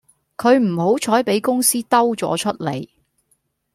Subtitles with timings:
[0.35, 2.87] 佢唔好彩比公司兜咗出嚟